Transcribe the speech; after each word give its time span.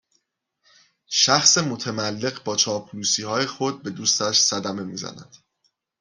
شخص 1.09 1.57
متملق 1.57 2.43
با 2.43 2.55
چاپلوسیهای 2.55 3.45
خود 3.45 3.83
به 3.83 3.89
دوستش 3.89 4.39
صدمه 4.41 4.83
میزند 4.83 5.35